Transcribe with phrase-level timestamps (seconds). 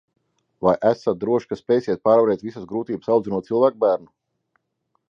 [0.67, 4.13] Vai esat drošs, ka spēsiet pārvarēt visas grūtības, audzinot cilvēkbērnu?